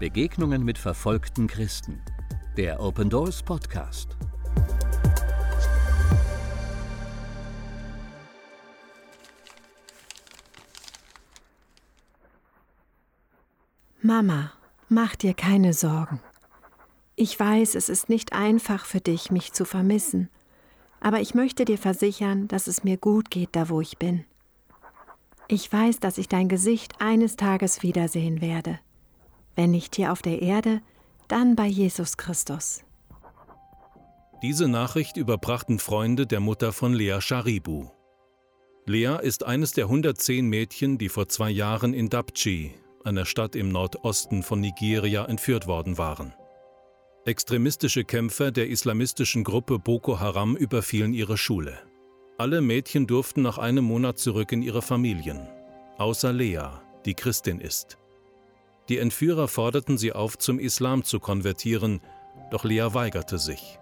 [0.00, 2.00] Begegnungen mit verfolgten Christen.
[2.56, 4.16] Der Open Doors Podcast.
[14.00, 14.52] Mama,
[14.88, 16.18] mach dir keine Sorgen.
[17.14, 20.30] Ich weiß, es ist nicht einfach für dich, mich zu vermissen,
[21.00, 24.24] aber ich möchte dir versichern, dass es mir gut geht, da wo ich bin.
[25.46, 28.80] Ich weiß, dass ich dein Gesicht eines Tages wiedersehen werde.
[29.60, 30.80] Wenn nicht hier auf der Erde,
[31.28, 32.82] dann bei Jesus Christus.
[34.42, 37.90] Diese Nachricht überbrachten Freunde der Mutter von Lea Sharibu.
[38.86, 42.72] Lea ist eines der 110 Mädchen, die vor zwei Jahren in Dapchi,
[43.04, 46.32] einer Stadt im Nordosten von Nigeria, entführt worden waren.
[47.26, 51.76] Extremistische Kämpfer der islamistischen Gruppe Boko Haram überfielen ihre Schule.
[52.38, 55.50] Alle Mädchen durften nach einem Monat zurück in ihre Familien,
[55.98, 57.99] außer Lea, die Christin ist.
[58.90, 62.00] Die Entführer forderten sie auf, zum Islam zu konvertieren,
[62.50, 63.78] doch Lea weigerte sich.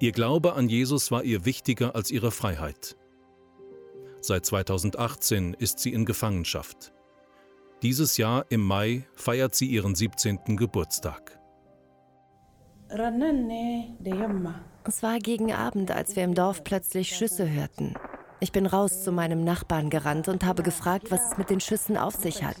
[0.00, 2.96] Ihr Glaube an Jesus war ihr wichtiger als ihre Freiheit.
[4.20, 6.92] Seit 2018 ist sie in Gefangenschaft.
[7.82, 10.56] Dieses Jahr im Mai feiert sie ihren 17.
[10.56, 11.38] Geburtstag.
[14.82, 17.94] Es war gegen Abend, als wir im Dorf plötzlich Schüsse hörten.
[18.40, 21.96] Ich bin raus zu meinem Nachbarn gerannt und habe gefragt, was es mit den Schüssen
[21.96, 22.58] auf sich hat.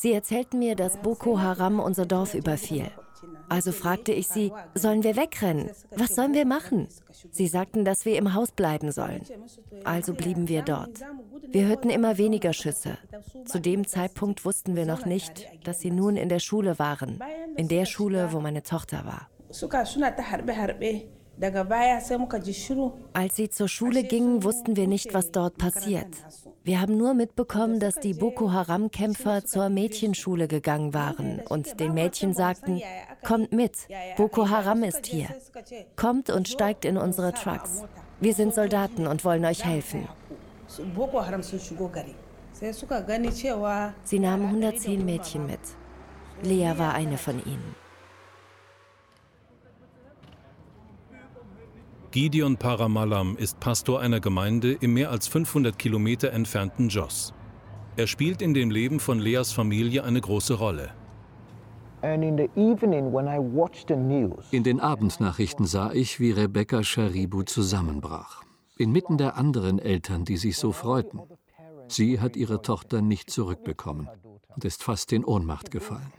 [0.00, 2.90] Sie erzählten mir, dass Boko Haram unser Dorf überfiel.
[3.50, 5.68] Also fragte ich sie, sollen wir wegrennen?
[5.94, 6.88] Was sollen wir machen?
[7.30, 9.20] Sie sagten, dass wir im Haus bleiben sollen.
[9.84, 11.00] Also blieben wir dort.
[11.50, 12.96] Wir hörten immer weniger Schüsse.
[13.44, 17.20] Zu dem Zeitpunkt wussten wir noch nicht, dass sie nun in der Schule waren,
[17.56, 19.28] in der Schule, wo meine Tochter war.
[23.14, 26.08] Als sie zur Schule gingen, wussten wir nicht, was dort passiert.
[26.64, 32.34] Wir haben nur mitbekommen, dass die Boko Haram-Kämpfer zur Mädchenschule gegangen waren und den Mädchen
[32.34, 32.82] sagten,
[33.24, 33.72] kommt mit,
[34.18, 35.28] Boko Haram ist hier.
[35.96, 37.84] Kommt und steigt in unsere Trucks.
[38.20, 40.06] Wir sind Soldaten und wollen euch helfen.
[44.04, 45.60] Sie nahmen 110 Mädchen mit.
[46.42, 47.74] Lea war eine von ihnen.
[52.12, 57.32] Gideon Paramalam ist Pastor einer Gemeinde im mehr als 500 Kilometer entfernten Jos.
[57.96, 60.90] Er spielt in dem Leben von Leas Familie eine große Rolle.
[62.02, 62.22] In
[64.64, 68.42] den Abendnachrichten sah ich, wie Rebecca Sharibu zusammenbrach.
[68.76, 71.20] Inmitten der anderen Eltern, die sich so freuten.
[71.86, 74.08] Sie hat ihre Tochter nicht zurückbekommen
[74.48, 76.12] und ist fast in Ohnmacht gefallen.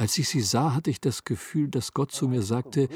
[0.00, 2.88] Als ich sie sah, hatte ich das Gefühl, dass Gott zu mir sagte,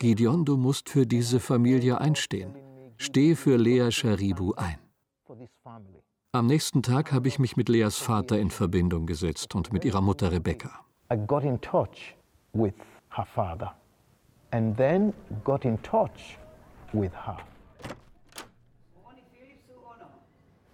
[0.00, 2.56] Gideon, du musst für diese Familie einstehen.
[2.96, 4.78] Steh für Lea Sharibu ein.
[6.32, 10.00] Am nächsten Tag habe ich mich mit Leas Vater in Verbindung gesetzt und mit ihrer
[10.00, 10.84] Mutter Rebecca.
[11.12, 12.16] I got in touch
[12.52, 12.74] with
[13.16, 13.72] her father
[14.50, 15.14] and then
[15.44, 16.38] got in touch
[16.92, 17.38] with her.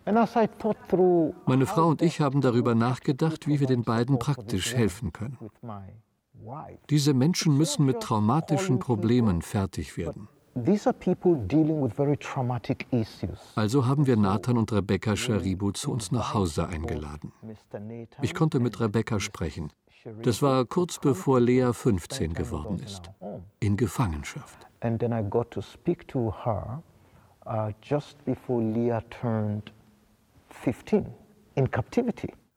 [0.07, 5.39] Meine Frau und ich haben darüber nachgedacht, wie wir den beiden praktisch helfen können.
[6.91, 10.29] Diese Menschen müssen mit traumatischen Problemen fertig werden.
[13.57, 17.33] Also haben wir Nathan und Rebecca Sharibu zu uns nach Hause eingeladen.
[18.23, 19.73] Ich konnte mit Rebecca sprechen.
[20.23, 23.11] Das war kurz bevor Lea 15 geworden ist,
[23.59, 24.67] in Gefangenschaft.
[24.81, 26.83] And then I got to speak to her
[27.47, 29.84] uh, just before Leah turned 15 in captivity.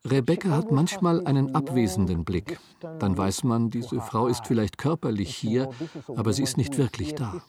[0.09, 2.59] Rebecca hat manchmal einen abwesenden Blick.
[3.00, 5.69] Dann weiß man, diese Frau ist vielleicht körperlich hier,
[6.16, 7.41] aber sie ist nicht wirklich da.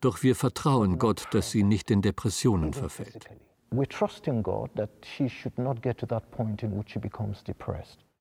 [0.00, 3.28] Doch wir vertrauen Gott, dass sie nicht in Depressionen verfällt.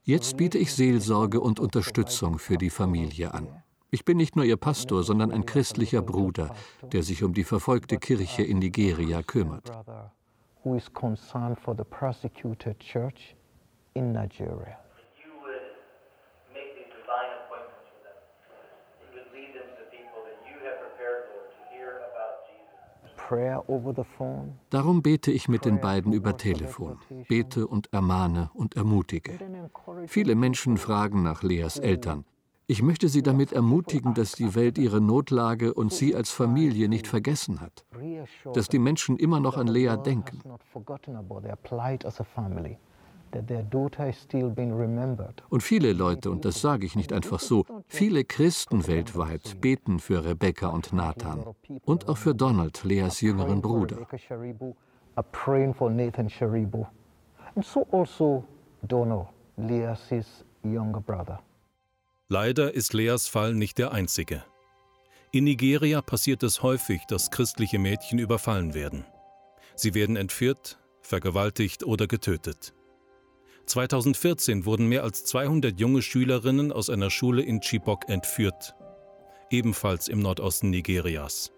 [0.04, 3.48] Jetzt biete ich Seelsorge und Unterstützung für die Familie an.
[3.90, 6.54] Ich bin nicht nur ihr Pastor, sondern ein christlicher Bruder,
[6.92, 9.72] der sich um die verfolgte Kirche in Nigeria kümmert
[10.67, 13.35] who is concerned for the persecuted church
[13.95, 14.78] in Nigeria.
[24.69, 26.97] Darum bete ich mit den beiden über Telefon,
[27.28, 29.37] bete und ermahne und ermutige.
[30.08, 32.23] Viele Menschen fragen nach Leas Eltern.
[32.69, 37.08] Ich möchte Sie damit ermutigen, dass die Welt ihre Notlage und Sie als Familie nicht
[37.08, 37.85] vergessen hat,
[38.53, 40.41] dass die Menschen immer noch an Lea denken.
[45.49, 50.25] Und viele Leute, und das sage ich nicht einfach so, viele Christen weltweit beten für
[50.25, 51.46] Rebecca und Nathan
[51.85, 54.05] und auch für Donald, Leas jüngeren Bruder.
[57.55, 58.43] And so also
[58.84, 60.11] Donald, Lea's
[62.29, 64.44] Leider ist Leas Fall nicht der einzige.
[65.32, 69.06] In Nigeria passiert es häufig, dass christliche Mädchen überfallen werden.
[69.76, 72.74] Sie werden entführt, vergewaltigt oder getötet.
[73.66, 78.76] 2014 wurden mehr als 200 junge Schülerinnen aus einer Schule in Chibok entführt,
[79.50, 81.53] ebenfalls im Nordosten Nigerias.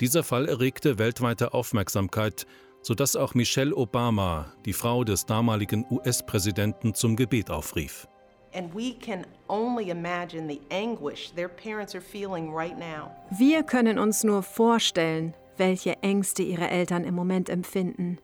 [0.00, 2.46] Dieser Fall erregte weltweite Aufmerksamkeit,
[2.82, 8.08] sodass auch Michelle Obama, die Frau des damaligen US-Präsidenten, zum Gebet aufrief.
[13.30, 18.18] Wir können uns nur vorstellen, welche Ängste ihre Eltern im Moment empfinden.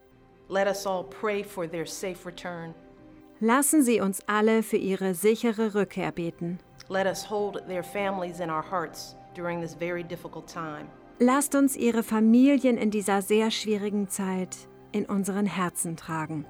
[3.41, 6.59] Lassen Sie uns alle für ihre sichere Rückkehr beten.
[6.89, 10.89] Let us hold their families in our hearts during this very difficult time.
[11.21, 14.57] Lasst uns ihre Familien in dieser sehr schwierigen Zeit
[14.91, 16.47] in unseren Herzen tragen.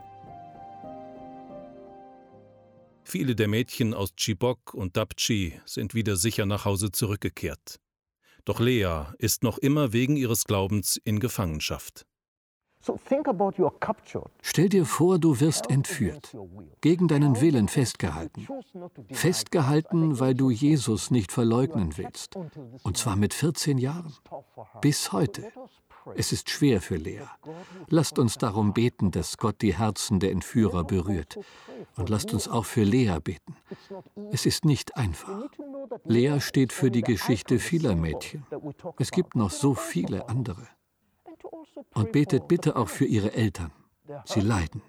[3.11, 7.81] Viele der Mädchen aus Chibok und Dapchi sind wieder sicher nach Hause zurückgekehrt.
[8.45, 12.07] Doch Lea ist noch immer wegen ihres Glaubens in Gefangenschaft.
[14.43, 16.37] Stell dir vor, du wirst entführt,
[16.83, 18.47] gegen deinen Willen festgehalten.
[19.11, 22.37] Festgehalten, weil du Jesus nicht verleugnen willst.
[22.85, 24.15] Und zwar mit 14 Jahren.
[24.81, 25.51] Bis heute.
[26.15, 27.27] Es ist schwer für Lea.
[27.89, 31.39] Lasst uns darum beten, dass Gott die Herzen der Entführer berührt.
[32.01, 33.57] Und lasst uns auch für Lea beten.
[34.33, 35.51] Es ist nicht einfach.
[36.05, 38.43] Lea steht für die Geschichte vieler Mädchen.
[38.99, 40.67] Es gibt noch so viele andere.
[41.95, 43.71] Und betet bitte auch für ihre Eltern.
[44.25, 44.81] Sie leiden.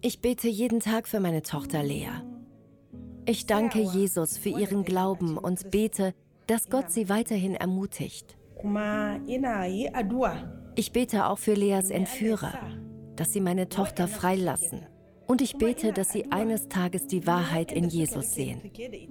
[0.00, 2.22] Ich bete jeden Tag für meine Tochter Lea.
[3.26, 6.14] Ich danke Jesus für ihren Glauben und bete,
[6.46, 8.38] dass Gott sie weiterhin ermutigt.
[10.74, 12.52] Ich bete auch für Leas Entführer,
[13.16, 14.86] dass sie meine Tochter freilassen
[15.26, 18.60] und ich bete, dass sie eines Tages die Wahrheit in Jesus sehen.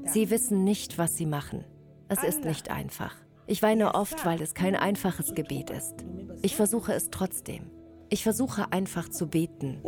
[0.06, 1.66] Sie wissen nicht, was sie machen.
[2.08, 3.16] Es ist nicht einfach.
[3.48, 6.06] Ich weine oft, weil es kein einfaches Gebet ist.
[6.42, 7.70] Ich versuche es trotzdem.
[8.10, 9.82] Ich versuche einfach zu beten.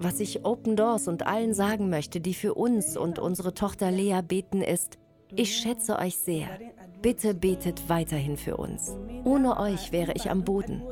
[0.00, 4.20] Was ich Open Doors und allen sagen möchte, die für uns und unsere Tochter Lea
[4.26, 4.98] beten, ist,
[5.34, 6.48] ich schätze euch sehr.
[7.02, 8.96] Bitte betet weiterhin für uns.
[9.24, 10.82] Ohne euch wäre ich am Boden.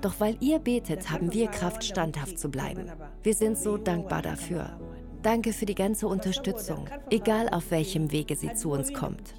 [0.00, 2.86] Doch weil ihr betet, haben wir Kraft, standhaft zu bleiben.
[3.22, 4.78] Wir sind so dankbar dafür.
[5.22, 9.34] Danke für die ganze Unterstützung, egal auf welchem Wege sie zu uns kommt.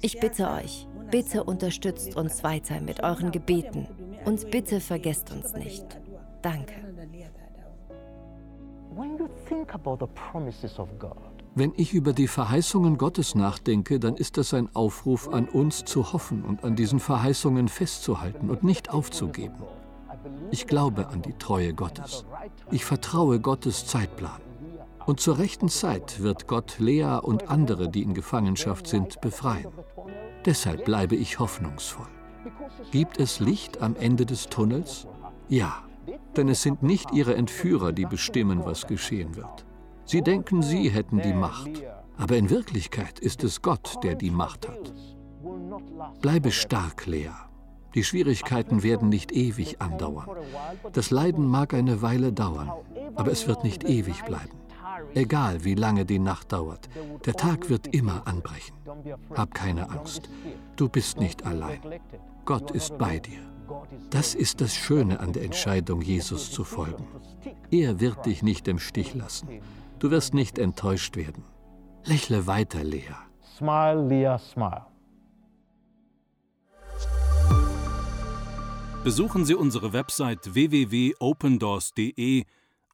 [0.00, 3.88] Ich bitte euch, bitte unterstützt uns weiter mit euren Gebeten
[4.24, 5.84] und bitte vergesst uns nicht.
[6.42, 6.74] Danke.
[11.56, 16.12] Wenn ich über die Verheißungen Gottes nachdenke, dann ist das ein Aufruf an uns zu
[16.12, 19.62] hoffen und an diesen Verheißungen festzuhalten und nicht aufzugeben.
[20.50, 22.24] Ich glaube an die Treue Gottes.
[22.72, 24.40] Ich vertraue Gottes Zeitplan.
[25.06, 29.68] Und zur rechten Zeit wird Gott Lea und andere, die in Gefangenschaft sind, befreien.
[30.44, 32.08] Deshalb bleibe ich hoffnungsvoll.
[32.90, 35.06] Gibt es Licht am Ende des Tunnels?
[35.48, 35.84] Ja,
[36.36, 39.64] denn es sind nicht ihre Entführer, die bestimmen, was geschehen wird.
[40.06, 41.70] Sie denken, sie hätten die Macht,
[42.16, 44.92] aber in Wirklichkeit ist es Gott, der die Macht hat.
[46.20, 47.30] Bleibe stark, Lea.
[47.94, 50.28] Die Schwierigkeiten werden nicht ewig andauern.
[50.92, 52.70] Das Leiden mag eine Weile dauern,
[53.14, 54.58] aber es wird nicht ewig bleiben.
[55.14, 56.88] Egal wie lange die Nacht dauert,
[57.24, 58.76] der Tag wird immer anbrechen.
[59.34, 60.28] Hab keine Angst.
[60.76, 61.80] Du bist nicht allein.
[62.44, 63.40] Gott ist bei dir.
[64.10, 67.06] Das ist das Schöne an der Entscheidung, Jesus zu folgen.
[67.70, 69.48] Er wird dich nicht im Stich lassen.
[69.98, 71.44] Du wirst nicht enttäuscht werden.
[72.04, 73.14] Lächle weiter, Lea.
[73.56, 74.86] Smile, Lea, smile.
[79.04, 82.44] Besuchen Sie unsere Website www.opendoors.de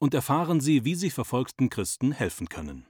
[0.01, 2.87] und erfahren Sie, wie Sie verfolgten Christen helfen können.